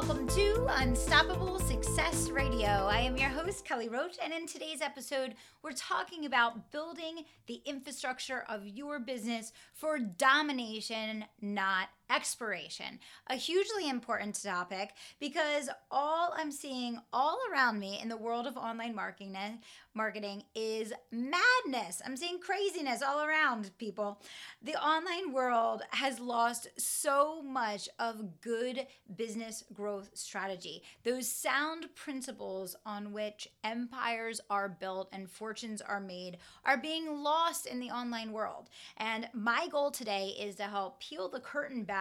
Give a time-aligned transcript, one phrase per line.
[0.00, 2.68] Welcome to Unstoppable Success Radio.
[2.68, 7.60] I am your host, Kelly Roach, and in today's episode, we're talking about building the
[7.66, 12.98] infrastructure of your business for domination, not expiration.
[13.28, 18.56] A hugely important topic because all I'm seeing all around me in the world of
[18.56, 19.36] online marketing
[19.98, 22.00] marketing is madness.
[22.06, 24.22] I'm seeing craziness all around people.
[24.62, 30.84] The online world has lost so much of good business growth strategy.
[31.02, 37.66] Those sound principles on which empires are built and fortunes are made are being lost
[37.66, 38.68] in the online world.
[38.98, 41.97] And my goal today is to help peel the curtain back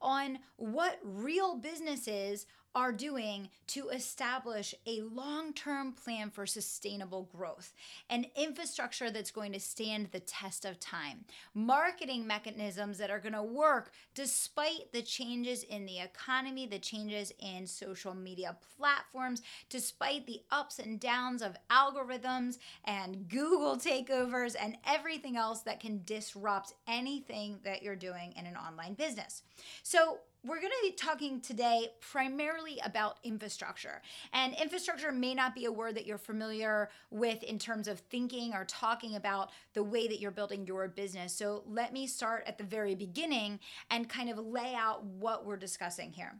[0.00, 7.72] on what real businesses are doing to establish a long term plan for sustainable growth,
[8.10, 13.32] an infrastructure that's going to stand the test of time, marketing mechanisms that are going
[13.32, 20.26] to work despite the changes in the economy, the changes in social media platforms, despite
[20.26, 26.74] the ups and downs of algorithms and Google takeovers and everything else that can disrupt
[26.86, 29.42] anything that you're doing in an online business.
[29.82, 34.00] So, we're going to be talking today primarily about infrastructure.
[34.32, 38.54] And infrastructure may not be a word that you're familiar with in terms of thinking
[38.54, 41.34] or talking about the way that you're building your business.
[41.34, 43.58] So let me start at the very beginning
[43.90, 46.34] and kind of lay out what we're discussing here.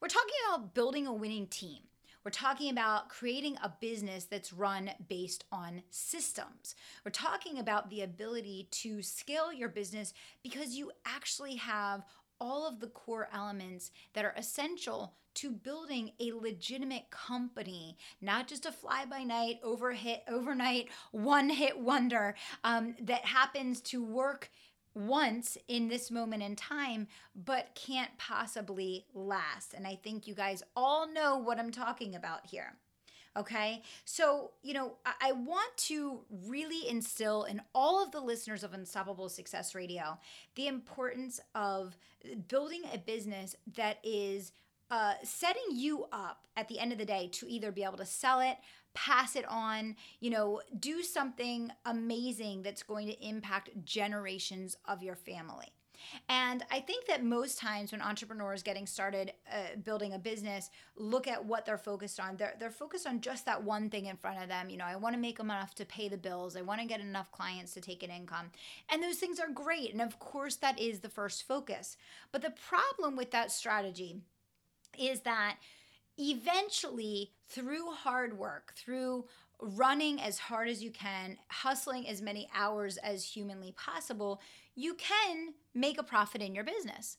[0.00, 1.82] We're talking about building a winning team.
[2.24, 6.74] We're talking about creating a business that's run based on systems.
[7.04, 12.02] We're talking about the ability to scale your business because you actually have
[12.40, 18.64] all of the core elements that are essential to building a legitimate company, not just
[18.64, 22.34] a fly by night, over hit, overnight, one hit wonder
[22.64, 24.50] um, that happens to work
[24.94, 29.74] once in this moment in time, but can't possibly last.
[29.74, 32.76] And I think you guys all know what I'm talking about here.
[33.36, 33.82] Okay.
[34.06, 38.72] So, you know, I, I, want to really instill in all of the listeners of
[38.72, 40.18] Unstoppable Success Radio
[40.54, 41.96] the importance of
[42.48, 44.52] building a business that is
[44.90, 48.06] uh, setting you up at the end of the day to either be able to
[48.06, 48.56] sell it,
[48.94, 55.16] pass it on, you know, do something amazing that's going to impact generations of your
[55.16, 55.75] family.
[56.28, 61.28] And I think that most times when entrepreneurs getting started uh, building a business look
[61.28, 64.42] at what they're focused on, they're, they're focused on just that one thing in front
[64.42, 64.70] of them.
[64.70, 66.86] You know, I want to make them enough to pay the bills, I want to
[66.86, 68.50] get enough clients to take an income.
[68.90, 69.92] And those things are great.
[69.92, 71.96] And of course, that is the first focus.
[72.32, 74.20] But the problem with that strategy
[74.98, 75.56] is that
[76.18, 79.26] eventually, through hard work, through
[79.60, 84.40] running as hard as you can, hustling as many hours as humanly possible,
[84.74, 87.18] you can make a profit in your business.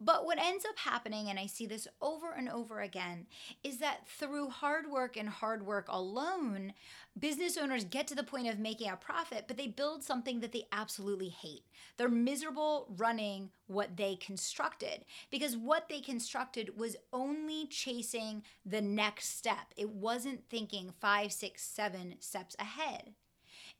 [0.00, 3.26] But what ends up happening, and I see this over and over again,
[3.62, 6.72] is that through hard work and hard work alone,
[7.18, 10.52] business owners get to the point of making a profit, but they build something that
[10.52, 11.64] they absolutely hate.
[11.96, 19.36] They're miserable running what they constructed because what they constructed was only chasing the next
[19.36, 19.74] step.
[19.76, 23.12] It wasn't thinking five, six, seven steps ahead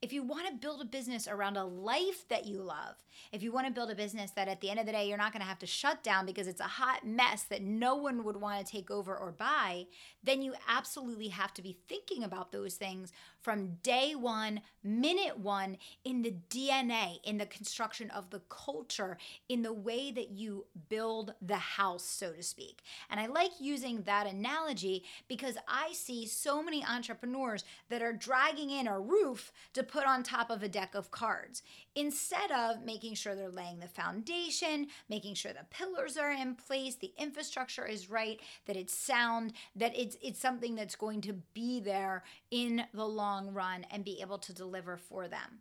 [0.03, 2.97] if you want to build a business around a life that you love,
[3.33, 5.19] if you want to build a business that at the end of the day you're
[5.19, 8.25] not going to have to shut down because it's a hot mess that no one
[8.25, 9.87] would want to take over or buy,
[10.25, 13.12] then you absolutely have to be thinking about those things
[13.43, 19.19] from day one, minute one, in the DNA, in the construction of the culture,
[19.49, 22.83] in the way that you build the house, so to speak.
[23.11, 28.71] And I like using that analogy because I see so many entrepreneurs that are dragging
[28.71, 31.62] in a roof to put on top of a deck of cards
[31.94, 36.96] instead of making sure they're laying the foundation, making sure the pillars are in place,
[36.96, 41.81] the infrastructure is right, that it's sound, that it's it's something that's going to be
[41.81, 45.60] there in the long run and be able to deliver for them.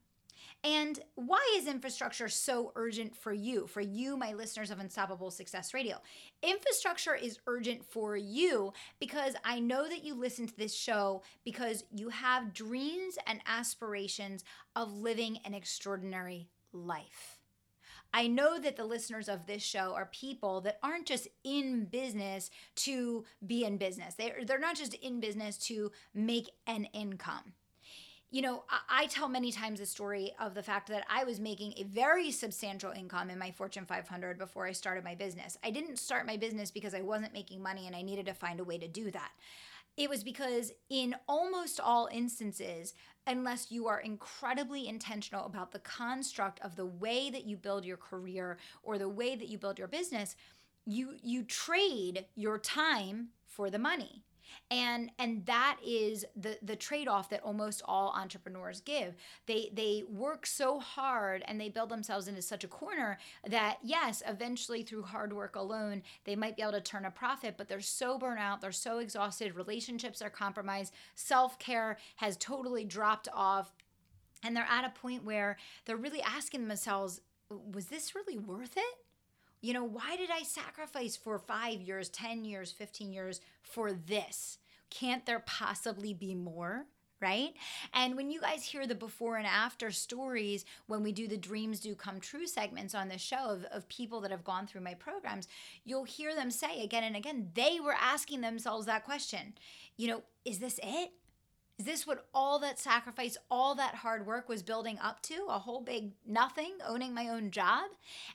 [0.64, 5.74] And why is infrastructure so urgent for you, for you, my listeners of Unstoppable Success
[5.74, 6.02] Radio?
[6.44, 11.86] Infrastructure is urgent for you because I know that you listen to this show because
[11.96, 14.44] you have dreams and aspirations
[14.76, 17.40] of living an extraordinary life.
[18.14, 22.50] I know that the listeners of this show are people that aren't just in business
[22.78, 24.16] to be in business.
[24.16, 27.54] They're, they're not just in business to make an income.
[28.32, 31.40] You know, I, I, tell many times the story of the fact that I was
[31.40, 35.58] making a very substantial income in my Fortune 500 before I started my business.
[35.64, 38.60] I didn't start my business because I wasn't making money and I needed to find
[38.60, 39.32] a way to do that.
[39.98, 42.94] It was because, in almost all instances,
[43.28, 47.98] unless you are incredibly intentional about the construct of the way that you build your
[47.98, 50.36] career or the way that you build your business,
[50.86, 54.24] you you trade your time for the money
[54.72, 59.16] and and that is the the trade-off that almost all entrepreneurs give.
[59.46, 63.18] They they work so hard and they build themselves into such a corner
[63.48, 67.56] that yes eventually through hard work alone they might be able to turn a profit
[67.58, 73.28] but they're so burnt out they're so exhausted relationships are compromised self-care has totally dropped
[73.34, 73.72] off
[74.44, 78.96] and they're at a point where they're really asking themselves was this really worth it
[79.62, 84.58] you know, why did I sacrifice for five years, 10 years, 15 years for this?
[84.90, 86.86] Can't there possibly be more?
[87.22, 87.54] right?
[87.94, 91.80] And when you guys hear the before and after stories, when we do the Dreams
[91.80, 94.94] Do Come True segments on the show of, of people that have gone through my
[94.94, 95.48] programs,
[95.84, 99.54] you'll hear them say again and again, they were asking themselves that question.
[99.98, 101.12] You know, is this it?
[101.80, 105.46] Is this what all that sacrifice, all that hard work was building up to?
[105.48, 107.92] A whole big nothing, owning my own job?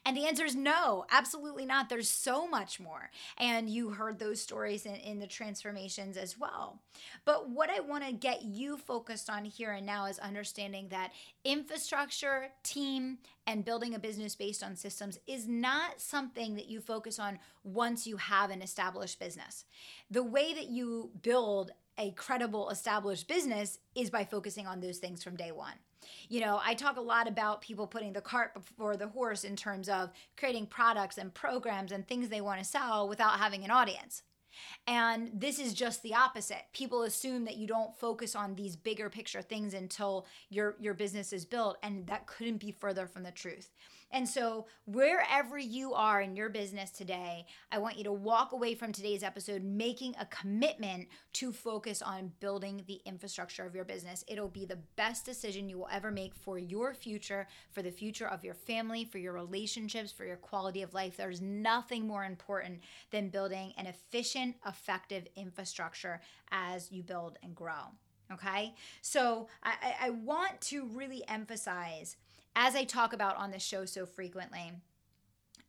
[0.07, 1.91] And the answer is no, absolutely not.
[1.91, 3.11] There's so much more.
[3.37, 6.81] And you heard those stories in, in the transformations as well.
[7.27, 11.13] But what I want to get you focused on here and now is understanding that
[11.45, 17.19] infrastructure, team, and building a business based on systems is not something that you focus
[17.19, 19.67] on once you have an established business.
[20.11, 25.23] The way that you build a credible established business is by focusing on those things
[25.23, 25.75] from day one.
[26.29, 29.57] You know, I talk a lot about people putting the cart before the horse in
[29.57, 33.71] terms of creating products and programs and things they want to sell without having an
[33.71, 34.23] audience.
[34.87, 36.63] And this is just the opposite.
[36.73, 41.33] People assume that you don't focus on these bigger picture things until your your business
[41.33, 43.71] is built and that couldn't be further from the truth.
[44.15, 48.77] And so, wherever you are in your business today, I want you to walk away
[48.77, 54.23] from today's episode making a commitment to focus on building the infrastructure of your business.
[54.29, 58.29] It'll be the best decision you will ever make for your future, for the future
[58.29, 61.17] of your family, for your relationships, for your quality of life.
[61.17, 66.21] There's nothing more important than building an efficient, effective infrastructure
[66.53, 67.91] as you build and grow.
[68.33, 72.17] Okay, so I, I want to really emphasize
[72.57, 74.73] as I talk about on this show so frequently,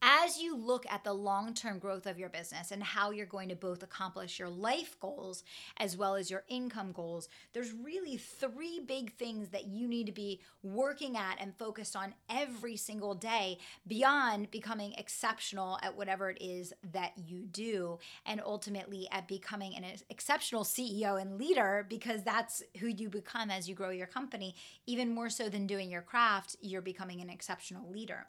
[0.01, 3.49] as you look at the long term growth of your business and how you're going
[3.49, 5.43] to both accomplish your life goals
[5.77, 10.11] as well as your income goals, there's really three big things that you need to
[10.11, 13.57] be working at and focused on every single day
[13.87, 19.85] beyond becoming exceptional at whatever it is that you do and ultimately at becoming an
[20.09, 24.55] exceptional CEO and leader because that's who you become as you grow your company.
[24.85, 28.27] Even more so than doing your craft, you're becoming an exceptional leader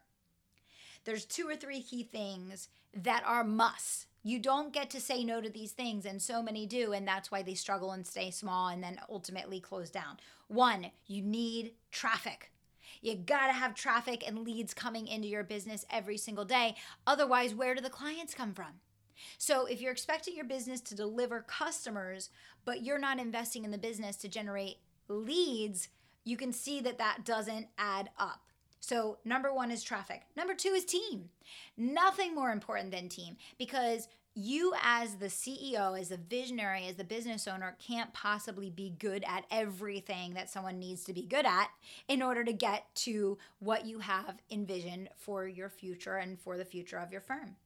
[1.07, 4.07] there's two or three key things that are musts.
[4.23, 7.31] You don't get to say no to these things, and so many do, and that's
[7.31, 10.19] why they struggle and stay small and then ultimately close down.
[10.49, 12.51] One, you need traffic.
[13.01, 16.75] You gotta have traffic and leads coming into your business every single day.
[17.07, 18.81] Otherwise, where do the clients come from?
[19.39, 22.31] So, if you're expecting your business to deliver customers,
[22.65, 25.89] but you're not investing in the business to generate leads,
[26.25, 28.46] you can see that that doesn't add up.
[28.87, 30.23] So, number one is traffic.
[30.37, 31.31] Number two is team.
[31.77, 37.03] Nothing more important than team because you, as the CEO, as the visionary, as the
[37.03, 41.71] business owner, can't possibly be good at everything that someone needs to be good at
[42.07, 46.65] in order to get to what you have envisioned for your future and for the
[46.65, 47.57] future of your firm.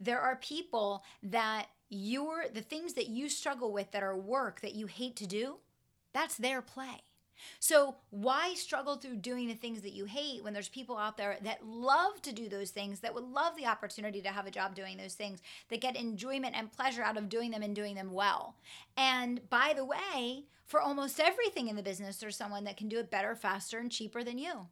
[0.00, 4.74] There are people that you're the things that you struggle with that are work that
[4.74, 5.56] you hate to do,
[6.14, 7.02] that's their play.
[7.60, 11.38] So, why struggle through doing the things that you hate when there's people out there
[11.42, 14.74] that love to do those things, that would love the opportunity to have a job
[14.74, 18.12] doing those things, that get enjoyment and pleasure out of doing them and doing them
[18.12, 18.56] well?
[18.96, 22.98] And by the way, for almost everything in the business, there's someone that can do
[22.98, 24.66] it better, faster, and cheaper than you.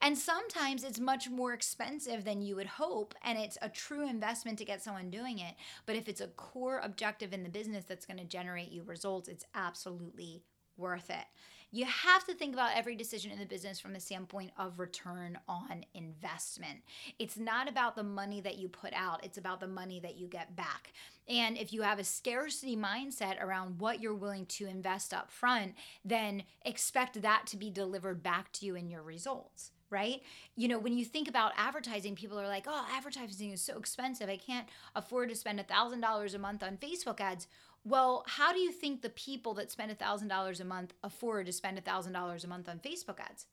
[0.00, 4.58] And sometimes it's much more expensive than you would hope, and it's a true investment
[4.58, 5.54] to get someone doing it.
[5.84, 9.28] But if it's a core objective in the business that's going to generate you results,
[9.28, 10.42] it's absolutely
[10.76, 11.24] worth it
[11.72, 15.38] you have to think about every decision in the business from the standpoint of return
[15.48, 16.78] on investment.
[17.18, 20.26] It's not about the money that you put out, it's about the money that you
[20.26, 20.92] get back.
[21.28, 25.74] And if you have a scarcity mindset around what you're willing to invest up front,
[26.04, 30.22] then expect that to be delivered back to you in your results right?
[30.56, 34.28] You know, when you think about advertising, people are like, oh, advertising is so expensive.
[34.28, 37.46] I can't afford to spend $1,000 a month on Facebook ads.
[37.86, 41.78] Well, how do you think the people that spend $1,000 a month afford to spend
[41.78, 43.46] $1,000 a month on Facebook ads?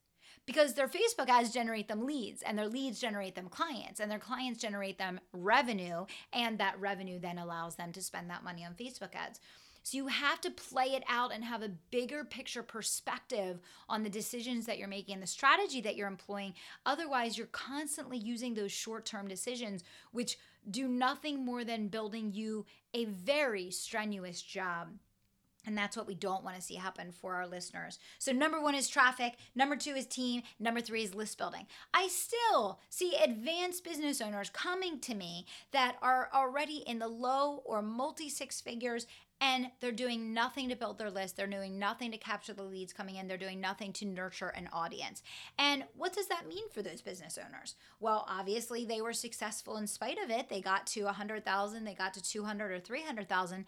[0.47, 4.17] Because their Facebook ads generate them leads, and their leads generate them clients, and their
[4.17, 8.73] clients generate them revenue, and that revenue then allows them to spend that money on
[8.73, 9.39] Facebook ads.
[9.83, 14.09] So you have to play it out and have a bigger picture perspective on the
[14.09, 16.55] decisions that you're making, and the strategy that you're employing.
[16.87, 22.65] Otherwise, you're constantly using those short term decisions, which do nothing more than building you
[22.93, 24.89] a very strenuous job.
[25.65, 27.97] And that's what we don't want to see happen for our listeners.
[28.19, 29.35] So, number one is traffic.
[29.55, 30.41] Number two is team.
[30.59, 31.67] Number three is list building.
[31.93, 37.61] I still see advanced business owners coming to me that are already in the low
[37.65, 39.07] or multi six figures
[39.41, 41.35] and they're doing nothing to build their list.
[41.35, 43.27] They're doing nothing to capture the leads coming in.
[43.27, 45.21] They're doing nothing to nurture an audience.
[45.57, 47.75] And what does that mean for those business owners?
[47.99, 50.49] Well, obviously they were successful in spite of it.
[50.49, 53.65] They got to 100,000, they got to 200 or 300,000,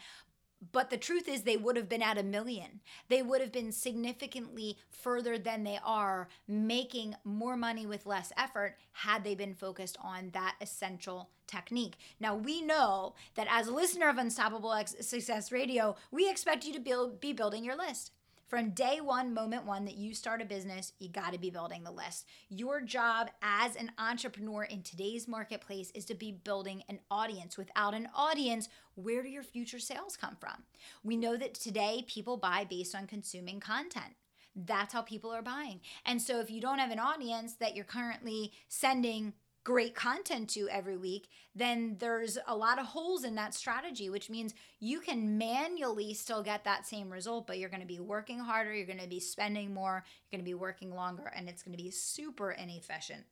[0.71, 2.81] but the truth is, they would have been at a million.
[3.09, 8.75] They would have been significantly further than they are, making more money with less effort
[8.91, 11.97] had they been focused on that essential technique.
[12.19, 16.79] Now, we know that as a listener of Unstoppable Success Radio, we expect you to
[16.79, 18.11] build, be building your list.
[18.47, 21.83] From day one, moment one that you start a business, you got to be building
[21.83, 22.27] the list.
[22.49, 27.57] Your job as an entrepreneur in today's marketplace is to be building an audience.
[27.57, 30.63] Without an audience, where do your future sales come from?
[31.03, 34.13] We know that today people buy based on consuming content.
[34.55, 35.81] That's how people are buying.
[36.05, 39.33] And so if you don't have an audience that you're currently sending
[39.65, 44.29] great content to every week, then there's a lot of holes in that strategy, which
[44.29, 48.39] means you can manually still get that same result, but you're going to be working
[48.39, 51.63] harder, you're going to be spending more, you're going to be working longer, and it's
[51.63, 53.25] going to be super inefficient.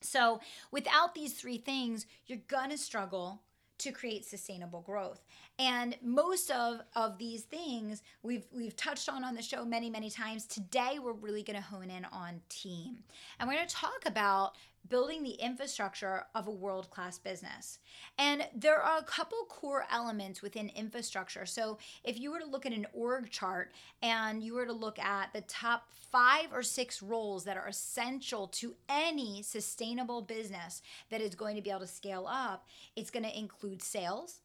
[0.00, 3.42] So, without these three things, you're going to struggle
[3.78, 5.24] to create sustainable growth.
[5.58, 10.10] And most of, of these things we've we've touched on on the show many many
[10.10, 10.46] times.
[10.46, 12.98] Today we're really going to hone in on team.
[13.38, 14.56] And we're going to talk about
[14.88, 17.78] building the infrastructure of a world class business.
[18.18, 21.46] And there are a couple core elements within infrastructure.
[21.46, 24.98] So, if you were to look at an org chart and you were to look
[24.98, 31.20] at the top five or six roles that are essential to any sustainable business that
[31.20, 32.66] is going to be able to scale up,
[32.96, 34.40] it's going to include sales,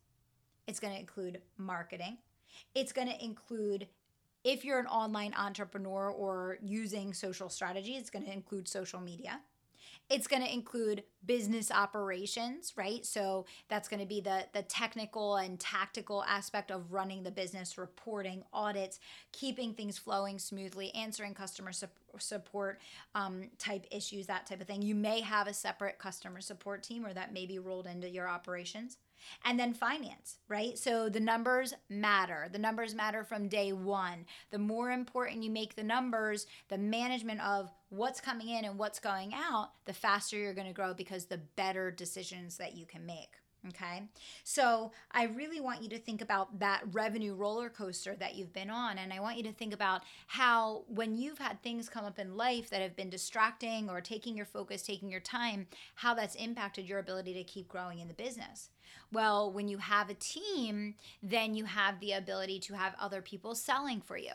[0.68, 2.18] it's going to include marketing,
[2.76, 3.88] it's going to include
[4.44, 9.40] if you're an online entrepreneur or using social strategy, it's going to include social media.
[10.10, 13.06] It's going to include business operations, right?
[13.06, 17.78] So that's going to be the the technical and tactical aspect of running the business,
[17.78, 19.00] reporting, audits,
[19.32, 21.88] keeping things flowing smoothly, answering customer su-
[22.20, 22.82] support
[23.16, 24.82] um, type issues, that type of thing.
[24.82, 28.28] You may have a separate customer support team, or that may be rolled into your
[28.28, 28.98] operations.
[29.46, 30.78] And then finance, right?
[30.78, 32.50] So the numbers matter.
[32.52, 34.26] The numbers matter from day one.
[34.52, 39.00] The more important you make the numbers, the management of what's coming in and what's
[39.00, 43.06] going out, the faster you're going to grow because the better decisions that you can
[43.06, 43.36] make.
[43.70, 44.04] Okay.
[44.44, 48.70] So I really want you to think about that revenue roller coaster that you've been
[48.70, 48.98] on.
[48.98, 52.36] And I want you to think about how, when you've had things come up in
[52.36, 56.90] life that have been distracting or taking your focus, taking your time, how that's impacted
[56.90, 58.70] your ability to keep growing in the business.
[59.14, 63.56] Well, when you have a team, then you have the ability to have other people
[63.56, 64.34] selling for you,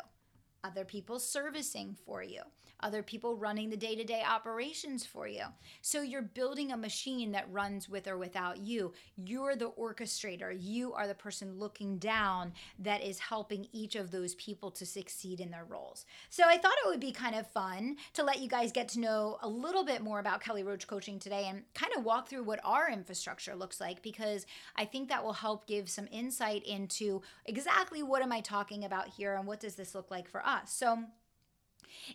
[0.65, 2.41] other people servicing for you
[2.81, 5.43] other people running the day to day operations for you.
[5.83, 8.93] So you're building a machine that runs with or without you.
[9.17, 10.57] You're the orchestrator.
[10.59, 15.41] You are the person looking down that is helping each of those people to succeed
[15.41, 16.07] in their roles.
[16.31, 19.01] So I thought it would be kind of fun to let you guys get to
[19.01, 22.45] know a little bit more about Kelly Roach Coaching today and kind of walk through
[22.45, 27.23] what our infrastructure looks like because I think that will help give some insight into
[27.45, 30.73] exactly what am I talking about here and what does this look like for us.
[30.73, 31.05] So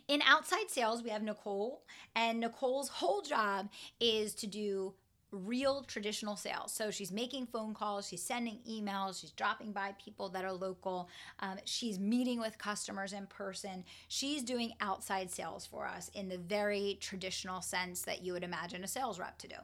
[0.08, 1.82] in outside sales, we have Nicole,
[2.14, 4.94] and Nicole's whole job is to do
[5.34, 6.72] real traditional sales.
[6.72, 11.08] So she's making phone calls, she's sending emails, she's dropping by people that are local,
[11.40, 13.84] um, she's meeting with customers in person.
[14.08, 18.84] She's doing outside sales for us in the very traditional sense that you would imagine
[18.84, 19.56] a sales rep to do.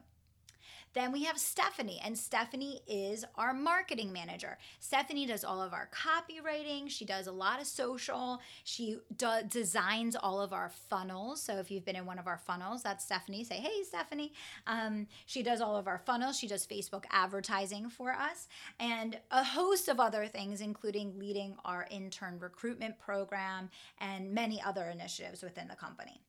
[0.92, 4.58] Then we have Stephanie, and Stephanie is our marketing manager.
[4.80, 6.90] Stephanie does all of our copywriting.
[6.90, 8.40] She does a lot of social.
[8.64, 11.40] She do- designs all of our funnels.
[11.40, 13.44] So if you've been in one of our funnels, that's Stephanie.
[13.44, 14.32] Say, hey, Stephanie.
[14.66, 16.36] Um, she does all of our funnels.
[16.36, 18.48] She does Facebook advertising for us
[18.80, 24.90] and a host of other things, including leading our intern recruitment program and many other
[24.90, 26.20] initiatives within the company.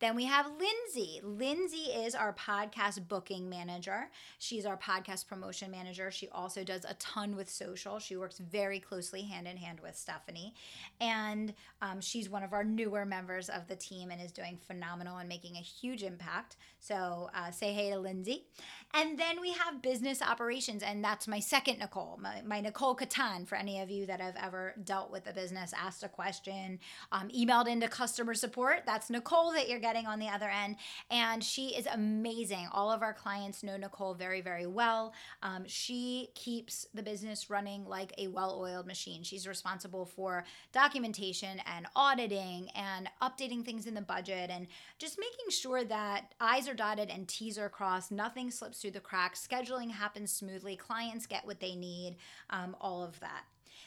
[0.00, 1.20] Then we have Lindsay.
[1.22, 4.08] Lindsay is our podcast booking manager.
[4.38, 6.10] She's our podcast promotion manager.
[6.10, 7.98] She also does a ton with social.
[7.98, 10.54] She works very closely hand in hand with Stephanie.
[11.02, 11.52] And
[11.82, 15.28] um, she's one of our newer members of the team and is doing phenomenal and
[15.28, 16.56] making a huge impact.
[16.78, 18.46] So uh, say hey to Lindsay.
[18.94, 23.46] And then we have business operations, and that's my second Nicole, my, my Nicole Catan.
[23.46, 26.80] For any of you that have ever dealt with a business, asked a question,
[27.12, 30.76] um, emailed into customer support, that's Nicole that you're getting on the other end.
[31.10, 32.68] And she is amazing.
[32.72, 35.12] All of our clients know Nicole very, very well.
[35.42, 39.22] Um, she keeps the business running like a well oiled machine.
[39.22, 44.66] She's responsible for documentation and auditing and updating things in the budget and
[44.98, 49.00] just making sure that I's are dotted and T's are crossed, nothing slips through the
[49.00, 52.16] cracks, scheduling happens smoothly, clients get what they need,
[52.50, 53.44] um, all of that.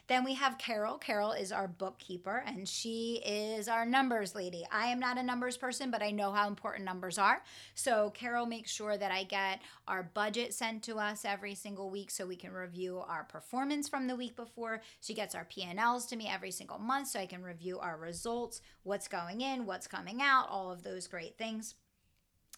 [0.08, 0.98] Then we have Carol.
[0.98, 4.66] Carol is our bookkeeper and she is our numbers lady.
[4.70, 7.42] I am not a numbers person, but I know how important numbers are.
[7.74, 12.12] So Carol makes sure that I get our budget sent to us every single week
[12.12, 14.82] so we can review our performance from the week before.
[15.00, 18.62] She gets our P&Ls to me every single month so I can review our results,
[18.84, 21.76] what's going in, what's coming out, all of those great things.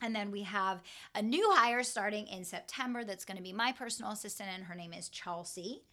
[0.02, 0.82] And then we have
[1.14, 4.76] a new hire starting in September that's going to be my personal assistant, and her
[4.76, 5.84] name is Chelsea.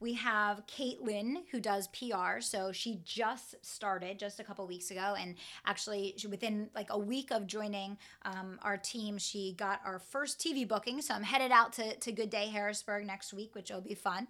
[0.00, 2.40] We have Caitlin, who does PR.
[2.40, 5.16] So she just started just a couple weeks ago.
[5.18, 5.34] And
[5.66, 10.66] actually, within like a week of joining um, our team, she got our first TV
[10.66, 11.02] booking.
[11.02, 14.28] So I'm headed out to, to Good Day Harrisburg next week, which will be fun.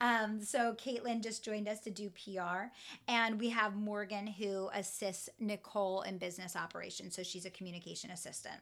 [0.00, 2.66] Um, so Caitlin just joined us to do PR.
[3.08, 7.16] And we have Morgan, who assists Nicole in business operations.
[7.16, 8.60] So she's a communication assistant.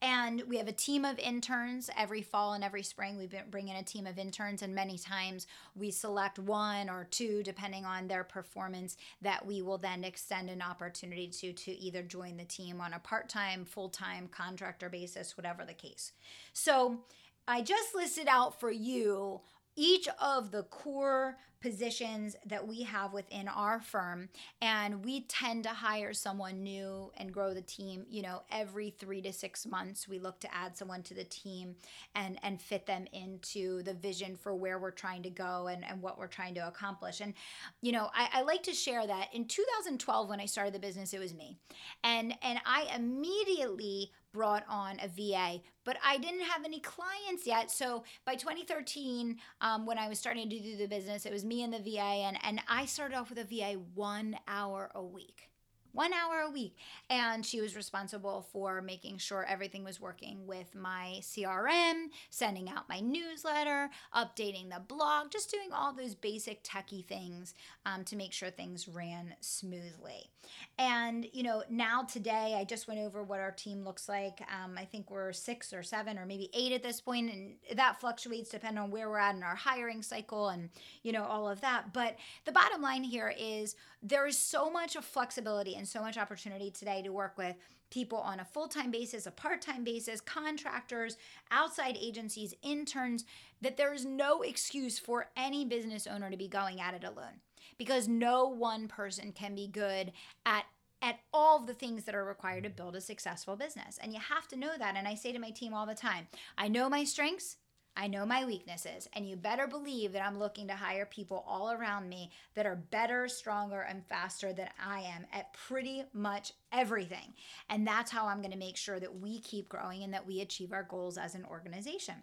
[0.00, 3.16] And we have a team of interns every fall and every spring.
[3.16, 7.44] We bring in a team of interns, and many times we select one or two,
[7.44, 12.36] depending on their performance, that we will then extend an opportunity to to either join
[12.36, 16.10] the team on a part time, full time contractor basis, whatever the case.
[16.52, 16.98] So
[17.46, 19.40] I just listed out for you
[19.76, 24.28] each of the core positions that we have within our firm
[24.60, 29.22] and we tend to hire someone new and grow the team you know every three
[29.22, 31.76] to six months we look to add someone to the team
[32.16, 36.02] and and fit them into the vision for where we're trying to go and, and
[36.02, 37.20] what we're trying to accomplish.
[37.20, 37.32] And
[37.80, 41.14] you know I, I like to share that in 2012 when i started the business
[41.14, 41.58] it was me.
[42.02, 47.70] And and i immediately brought on a VA, but I didn't have any clients yet.
[47.70, 51.62] So by 2013, um, when I was starting to do the business, it was me
[51.62, 55.51] and the VA, and, and I started off with a VA one hour a week
[55.92, 56.76] one hour a week.
[57.08, 62.88] And she was responsible for making sure everything was working with my CRM, sending out
[62.88, 67.54] my newsletter, updating the blog, just doing all those basic techie things
[67.86, 70.30] um, to make sure things ran smoothly.
[70.78, 74.42] And, you know, now today, I just went over what our team looks like.
[74.62, 78.00] Um, I think we're six or seven or maybe eight at this point, and that
[78.00, 80.70] fluctuates depending on where we're at in our hiring cycle and,
[81.02, 81.92] you know, all of that.
[81.92, 86.70] But the bottom line here is there is so much flexibility and so much opportunity
[86.70, 87.56] today to work with
[87.90, 91.16] people on a full time basis, a part time basis, contractors,
[91.50, 93.24] outside agencies, interns,
[93.60, 97.40] that there is no excuse for any business owner to be going at it alone
[97.78, 100.12] because no one person can be good
[100.46, 100.66] at
[101.02, 103.98] at all the things that are required to build a successful business.
[104.00, 104.94] And you have to know that.
[104.96, 107.56] And I say to my team all the time I know my strengths,
[107.96, 111.72] I know my weaknesses, and you better believe that I'm looking to hire people all
[111.72, 117.34] around me that are better, stronger, and faster than I am at pretty much everything.
[117.68, 120.40] And that's how I'm going to make sure that we keep growing and that we
[120.40, 122.14] achieve our goals as an organization.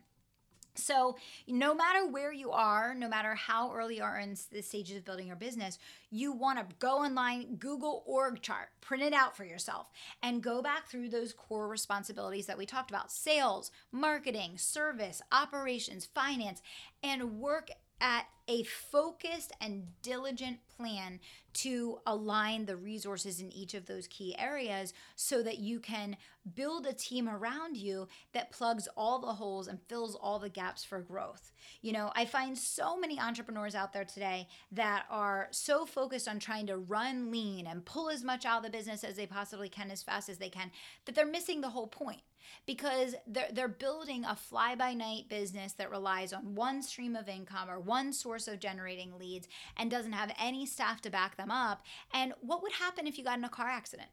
[0.80, 4.98] So, no matter where you are, no matter how early you are in the stages
[4.98, 5.78] of building your business,
[6.10, 9.88] you want to go online, Google org chart, print it out for yourself,
[10.24, 16.06] and go back through those core responsibilities that we talked about sales, marketing, service, operations,
[16.06, 16.62] finance,
[17.04, 17.70] and work
[18.02, 21.20] at a focused and diligent plan
[21.52, 26.16] to align the resources in each of those key areas so that you can
[26.56, 30.84] build a team around you that plugs all the holes and fills all the gaps
[30.84, 31.52] for growth.
[31.82, 36.40] You know, I find so many entrepreneurs out there today that are so focused on
[36.40, 39.70] trying to run lean and pull as much out of the business as they possibly
[39.70, 40.72] can as fast as they can
[41.06, 42.22] that they're missing the whole point
[42.66, 47.30] because they're, they're building a fly by night business that relies on one stream of
[47.30, 51.52] income or one source of generating leads and doesn't have any staff to back them
[51.52, 51.84] up.
[52.14, 54.10] And what would happen if you got in a car accident?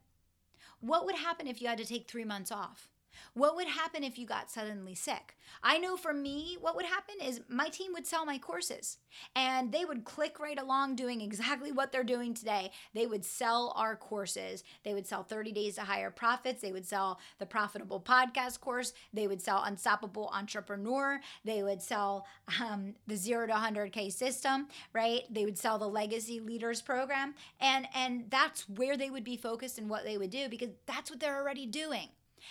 [0.80, 2.88] What would happen if you had to take three months off?
[3.36, 5.36] What would happen if you got suddenly sick?
[5.62, 8.96] I know for me, what would happen is my team would sell my courses
[9.34, 12.70] and they would click right along doing exactly what they're doing today.
[12.94, 14.64] They would sell our courses.
[14.84, 16.62] They would sell 30 Days to Higher Profits.
[16.62, 18.94] They would sell the Profitable Podcast course.
[19.12, 21.20] They would sell Unstoppable Entrepreneur.
[21.44, 22.24] They would sell
[22.58, 25.24] um, the Zero to 100K system, right?
[25.28, 27.34] They would sell the Legacy Leaders program.
[27.60, 31.10] And, and that's where they would be focused and what they would do because that's
[31.10, 32.08] what they're already doing.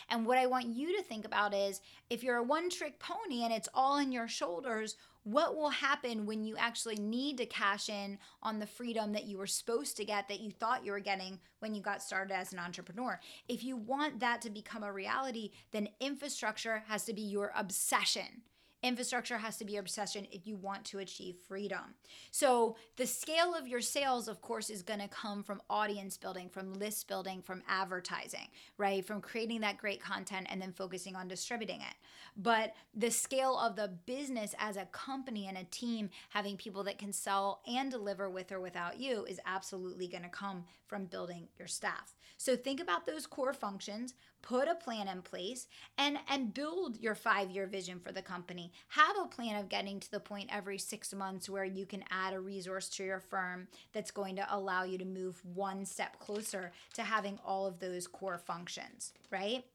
[0.09, 3.43] And what I want you to think about is if you're a one trick pony
[3.43, 4.95] and it's all in your shoulders,
[5.25, 9.39] what will happen when you actually need to cash in on the freedom that you
[9.39, 12.53] were supposed to get that you thought you were getting when you got started as
[12.53, 13.19] an entrepreneur?
[13.49, 18.43] If you want that to become a reality, then infrastructure has to be your obsession.
[18.85, 21.95] Infrastructure has to be your obsession if you want to achieve freedom.
[22.29, 26.49] So, the scale of your sales, of course, is going to come from audience building,
[26.49, 29.03] from list building, from advertising, right?
[29.03, 31.95] From creating that great content and then focusing on distributing it.
[32.37, 36.99] But the scale of the business as a company and a team, having people that
[36.99, 41.47] can sell and deliver with or without you, is absolutely going to come from building
[41.57, 42.13] your staff.
[42.37, 44.13] So, think about those core functions,
[44.45, 48.71] put a plan in place and and build your 5-year vision for the company.
[48.89, 52.33] Have a plan of getting to the point every 6 months where you can add
[52.33, 56.71] a resource to your firm that's going to allow you to move one step closer
[56.93, 59.65] to having all of those core functions, right?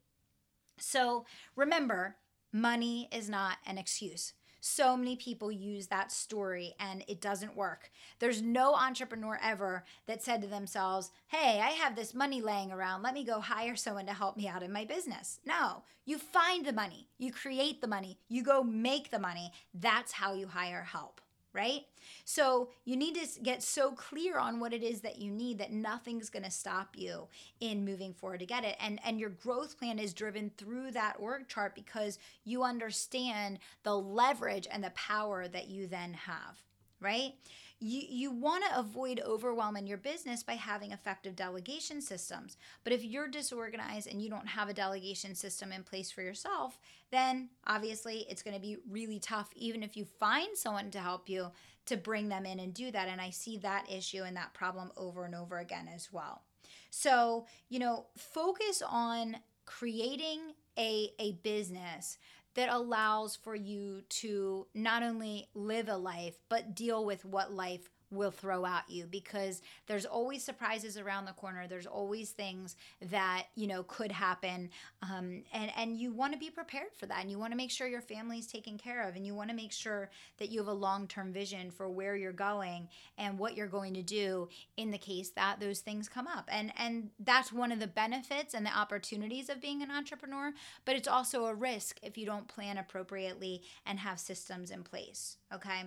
[0.78, 2.16] So, remember,
[2.52, 4.32] money is not an excuse.
[4.60, 7.90] So many people use that story and it doesn't work.
[8.18, 13.02] There's no entrepreneur ever that said to themselves, Hey, I have this money laying around.
[13.02, 15.40] Let me go hire someone to help me out in my business.
[15.46, 19.52] No, you find the money, you create the money, you go make the money.
[19.74, 21.20] That's how you hire help
[21.52, 21.82] right?
[22.24, 25.72] So you need to get so clear on what it is that you need that
[25.72, 27.26] nothing's going to stop you
[27.60, 28.76] in moving forward to get it.
[28.80, 33.96] And and your growth plan is driven through that org chart because you understand the
[33.96, 36.62] leverage and the power that you then have,
[37.00, 37.34] right?
[37.80, 42.58] You, you want to avoid overwhelm in your business by having effective delegation systems.
[42.84, 46.78] But if you're disorganized and you don't have a delegation system in place for yourself,
[47.10, 51.28] then obviously it's going to be really tough, even if you find someone to help
[51.28, 51.50] you
[51.86, 53.08] to bring them in and do that.
[53.08, 56.42] And I see that issue and that problem over and over again as well.
[56.90, 60.40] So, you know, focus on creating
[60.78, 62.18] a, a business
[62.54, 67.88] that allows for you to not only live a life, but deal with what life
[68.10, 71.66] will throw at you because there's always surprises around the corner.
[71.68, 72.76] There's always things
[73.10, 74.70] that you know could happen
[75.02, 77.70] um, and and you want to be prepared for that and you want to make
[77.70, 80.58] sure your family is taken care of and you want to make sure that you
[80.58, 84.90] have a long-term vision for where you're going and what you're going to do in
[84.90, 86.48] the case that those things come up.
[86.50, 90.52] And and that's one of the benefits and the opportunities of being an entrepreneur
[90.84, 95.36] but it's also a risk if you don't plan appropriately and have systems in place
[95.52, 95.82] okay?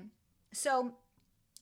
[0.53, 0.93] So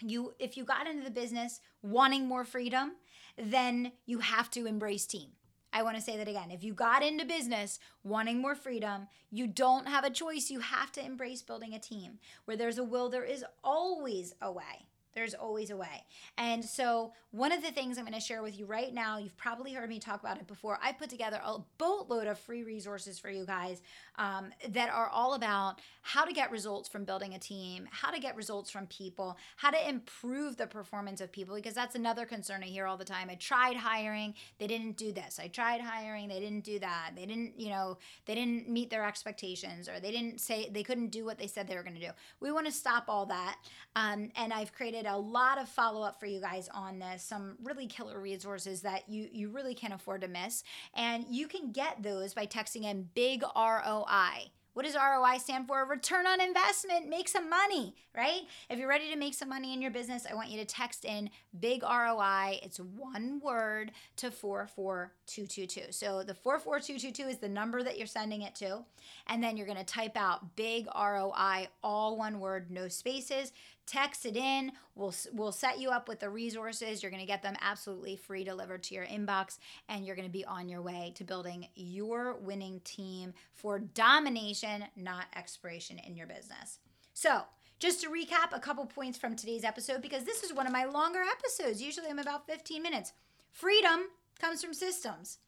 [0.01, 2.93] you if you got into the business wanting more freedom,
[3.37, 5.29] then you have to embrace team.
[5.73, 6.51] I want to say that again.
[6.51, 10.49] If you got into business wanting more freedom, you don't have a choice.
[10.49, 12.19] You have to embrace building a team.
[12.45, 14.89] Where there's a will, there is always a way.
[15.13, 16.05] There's always a way.
[16.37, 19.37] And so, one of the things I'm going to share with you right now, you've
[19.37, 20.77] probably heard me talk about it before.
[20.83, 23.81] I put together a boatload of free resources for you guys
[24.17, 28.19] um, that are all about how to get results from building a team, how to
[28.19, 32.63] get results from people, how to improve the performance of people, because that's another concern
[32.63, 33.29] I hear all the time.
[33.29, 35.39] I tried hiring, they didn't do this.
[35.41, 37.11] I tried hiring, they didn't do that.
[37.15, 41.11] They didn't, you know, they didn't meet their expectations or they didn't say, they couldn't
[41.11, 42.11] do what they said they were going to do.
[42.41, 43.57] We want to stop all that.
[43.95, 47.57] Um, and I've created a lot of follow up for you guys on this, some
[47.63, 50.63] really killer resources that you, you really can't afford to miss.
[50.93, 55.85] And you can get those by texting in big ROI what does ROI stand for?
[55.85, 57.09] Return on investment.
[57.09, 58.41] Make some money, right?
[58.69, 61.03] If you're ready to make some money in your business, I want you to text
[61.03, 62.59] in big ROI.
[62.63, 65.91] It's one word to 44222.
[65.91, 68.85] So the 44222 is the number that you're sending it to.
[69.27, 73.51] And then you're going to type out big ROI, all one word, no spaces
[73.85, 74.71] text it in.
[74.95, 77.01] We'll we'll set you up with the resources.
[77.01, 79.57] You're going to get them absolutely free delivered to your inbox
[79.89, 84.85] and you're going to be on your way to building your winning team for domination,
[84.95, 86.79] not expiration in your business.
[87.13, 87.41] So,
[87.79, 90.85] just to recap a couple points from today's episode because this is one of my
[90.85, 91.81] longer episodes.
[91.81, 93.13] Usually I'm about 15 minutes.
[93.51, 94.01] Freedom
[94.39, 95.39] comes from systems.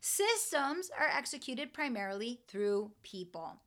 [0.00, 3.60] Systems are executed primarily through people.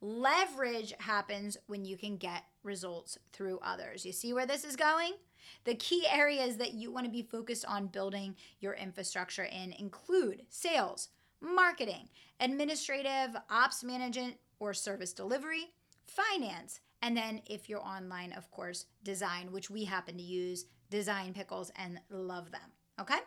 [0.00, 4.04] Leverage happens when you can get results through others.
[4.04, 5.12] You see where this is going?
[5.64, 10.42] The key areas that you want to be focused on building your infrastructure in include
[10.48, 11.08] sales,
[11.40, 12.08] marketing,
[12.40, 15.70] administrative, ops management or service delivery,
[16.06, 21.32] finance, and then if you're online, of course, design, which we happen to use design
[21.32, 22.72] pickles and love them.
[23.00, 23.18] Okay?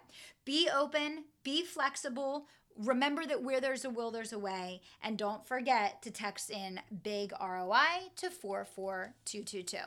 [0.43, 2.47] Be open, be flexible.
[2.77, 4.81] Remember that where there's a will, there's a way.
[5.03, 9.77] And don't forget to text in big ROI to 44222.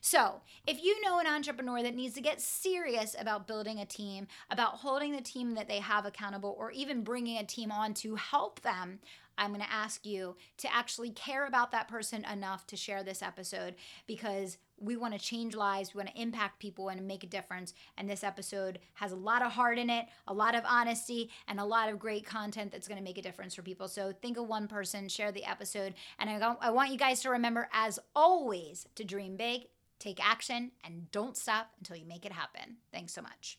[0.00, 4.26] So, if you know an entrepreneur that needs to get serious about building a team,
[4.50, 8.14] about holding the team that they have accountable, or even bringing a team on to
[8.16, 9.00] help them,
[9.38, 13.22] I'm going to ask you to actually care about that person enough to share this
[13.22, 13.74] episode
[14.06, 17.74] because we want to change lives, we want to impact people and make a difference.
[17.96, 21.60] And this episode has a lot of heart in it, a lot of honesty, and
[21.60, 23.88] a lot of great content that's going to make a difference for people.
[23.88, 25.94] So think of one person, share the episode.
[26.18, 29.62] And I, I want you guys to remember, as always, to dream big,
[29.98, 32.76] take action, and don't stop until you make it happen.
[32.92, 33.58] Thanks so much.